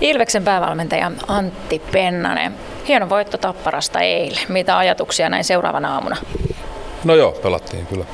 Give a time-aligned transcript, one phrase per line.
[0.00, 2.54] Ilveksen päävalmentaja Antti Pennanen.
[2.88, 4.44] Hieno voitto Tapparasta eilen.
[4.48, 6.16] Mitä ajatuksia näin seuraavana aamuna?
[7.04, 8.04] No joo, pelattiin kyllä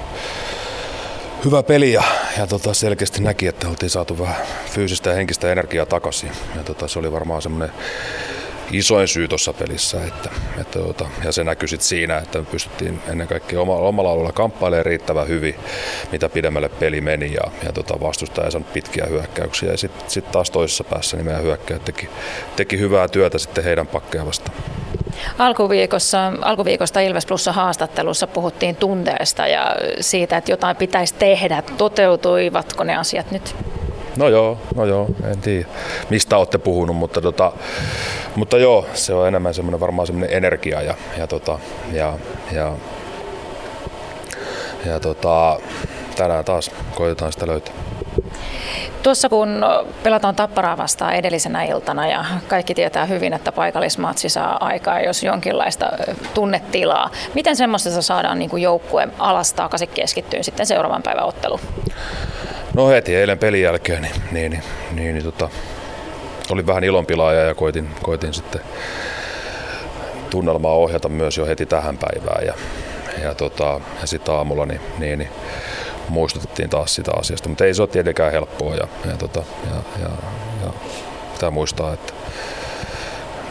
[1.45, 2.03] hyvä peli ja,
[2.39, 4.37] ja tota, selkeästi näki, että oltiin saatu vähän
[4.71, 6.33] fyysistä ja henkistä energiaa takaisin.
[6.57, 7.71] Ja tota, se oli varmaan semmoinen
[8.73, 10.05] isoin syy tuossa pelissä.
[10.05, 10.31] Että,
[10.61, 14.33] että, tota, ja se näkyi sitten siinä, että me pystyttiin ennen kaikkea oma, omalla alueella
[14.33, 15.55] kamppailemaan riittävän hyvin,
[16.13, 17.33] mitä pidemmälle peli meni.
[17.33, 19.71] Ja, ja tota, vastustaja ei saanut pitkiä hyökkäyksiä.
[19.71, 22.09] Ja sitten sit taas toisessa päässä niin meidän hyökkäjät teki,
[22.57, 24.57] teki hyvää työtä sitten heidän pakkeja vastaan.
[25.39, 31.63] Alkuviikossa, alkuviikosta Ilves Plussa haastattelussa puhuttiin tunteesta ja siitä, että jotain pitäisi tehdä.
[31.79, 33.55] Toteutuivatko ne asiat nyt?
[34.17, 35.67] No joo, no joo, en tiedä
[36.11, 37.53] mistä olette puhunut, mutta, tota,
[38.37, 41.59] mutta joo, se on enemmän semmoinen varmaan semmoinen energia ja, ja, tota,
[41.93, 42.13] ja,
[42.53, 42.73] ja,
[44.87, 45.59] ja tota,
[46.17, 47.75] tänään taas koitetaan sitä löytää.
[49.03, 49.65] Tuossa kun
[50.03, 55.87] pelataan Tapparaa vastaan edellisenä iltana ja kaikki tietää hyvin, että paikallismatsi saa aikaa, jos jonkinlaista
[56.35, 57.11] tunnetilaa.
[57.35, 61.61] Miten semmoisesta saadaan niin kuin joukkue alas takaisin keskittyyn sitten seuraavan päivän otteluun?
[62.75, 65.49] No heti eilen pelin jälkeen niin, niin, niin, niin, niin tota,
[66.51, 68.61] oli vähän ilonpilaaja ja koitin, koitin sitten
[70.31, 72.47] tunnelmaa ohjata myös jo heti tähän päivään.
[72.47, 72.55] Ja,
[73.23, 75.31] ja, tota, ja sitten aamulla niin, niin, niin
[76.09, 80.09] muistutettiin taas sitä asiasta, mutta ei se ole tietenkään helppoa ja, ja, tota, ja, ja,
[80.65, 80.73] ja
[81.33, 82.13] pitää muistaa, että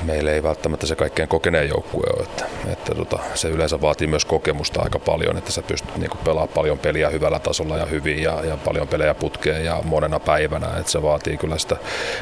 [0.03, 2.23] meillä ei välttämättä se kaikkein kokeneen joukkue ole.
[2.23, 6.49] Että, että tota, se yleensä vaatii myös kokemusta aika paljon, että sä pystyt niin pelaamaan
[6.49, 10.67] paljon peliä hyvällä tasolla ja hyvin ja, ja paljon pelejä putkeen ja monena päivänä.
[10.67, 11.77] Että se vaatii kyllä sitä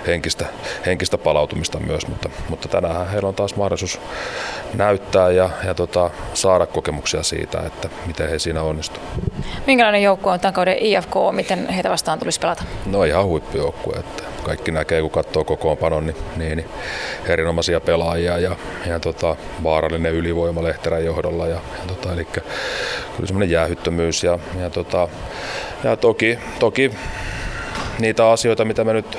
[0.08, 0.45] henkistä,
[0.86, 3.99] henkistä palautumista myös, mutta, mutta tänään heillä on taas mahdollisuus
[4.73, 9.08] näyttää ja, ja tota, saada kokemuksia siitä, että miten he siinä onnistuvat.
[9.67, 12.64] Minkälainen joukkue on tämän kauden IFK, miten heitä vastaan tulisi pelata?
[12.86, 16.69] No ihan huippujoukkue, että kaikki näkee kun katsoo kokoonpanon, niin, niin, niin
[17.27, 21.48] erinomaisia pelaajia ja, ja tota, vaarallinen ylivoima Lehterän johdolla.
[21.48, 22.48] Ja, ja tota, eli kyllä
[23.26, 25.08] semmoinen jäähyttömyys ja, ja, tota,
[25.83, 26.92] ja toki, toki
[27.99, 29.17] niitä asioita, mitä me nyt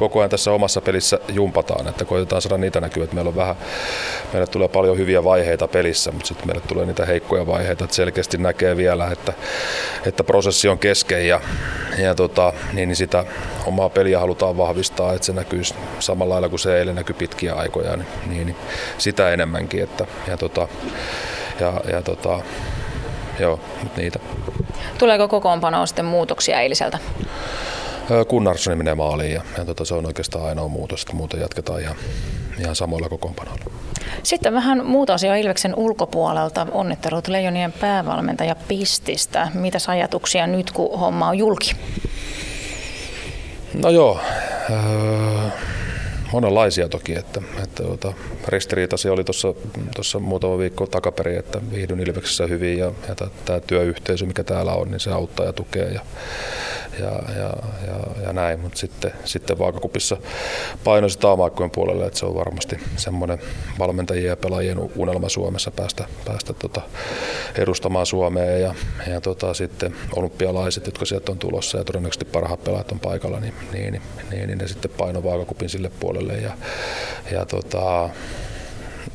[0.00, 3.56] koko ajan tässä omassa pelissä jumpataan, että koitetaan saada niitä näkyä, että meillä on vähän,
[4.32, 8.38] meille tulee paljon hyviä vaiheita pelissä, mutta sitten meille tulee niitä heikkoja vaiheita, että selkeästi
[8.38, 9.32] näkee vielä, että,
[10.06, 11.40] että prosessi on kesken ja,
[11.98, 13.24] ja tota, niin, niin sitä
[13.66, 15.62] omaa peliä halutaan vahvistaa, että se näkyy
[15.98, 18.56] samalla lailla kuin se eilen näkyy pitkiä aikoja, niin, niin, niin
[18.98, 20.68] sitä enemmänkin, että, ja, tota,
[21.60, 22.40] ja, ja tota,
[23.38, 23.60] joo,
[23.96, 24.18] niitä.
[24.98, 26.98] Tuleeko kokoonpanoon sitten muutoksia eiliseltä?
[28.28, 31.96] Gunnarsson menee maaliin ja, ja tota, se on oikeastaan ainoa muutos, että muuten jatketaan ihan,
[32.60, 33.64] ihan samoilla kokoonpanoilla.
[34.22, 36.66] Sitten vähän muuta asiaa Ilveksen ulkopuolelta.
[36.72, 39.48] Onnittelut Leijonien päävalmentaja Pististä.
[39.54, 41.72] Mitäs ajatuksia nyt, kun homma on julki?
[43.82, 44.20] No joo,
[44.70, 45.52] äh,
[46.32, 48.12] monenlaisia toki, että, että tuota,
[48.48, 53.14] ristiriitaisia oli tuossa muutama viikko takaperin, että viihdyn Ilveksessä hyvin ja, ja
[53.44, 56.00] tämä työyhteisö, mikä täällä on, niin se auttaa ja tukee ja,
[56.98, 57.52] ja, ja,
[57.86, 60.16] ja, ja näin, mutta sitten, sitten vaakakupissa
[60.84, 63.38] painoisi taamaikkojen puolelle, että se on varmasti semmoinen
[63.78, 66.80] valmentajien ja pelaajien unelma Suomessa päästä, päästä tota,
[67.54, 68.74] edustamaan Suomea ja,
[69.06, 73.54] ja tota, sitten olympialaiset, jotka sieltä on tulossa ja todennäköisesti parhaat pelaajat on paikalla, niin,
[73.72, 76.52] niin, niin, niin, ne sitten paino vaakakupin sille puolelle ja,
[77.32, 78.08] ja tota,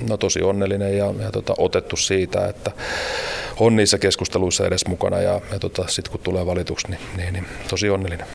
[0.10, 2.72] no tosi onnellinen ja, ja tota, otettu siitä, että
[3.60, 7.46] on niissä keskusteluissa edes mukana ja, ja tota, sitten kun tulee valituksi, niin, niin, niin
[7.70, 8.24] tosi onnellinen.